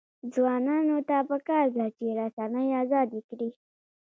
[0.33, 3.49] ځوانانو ته پکار ده چې، رسنۍ ازادې کړي.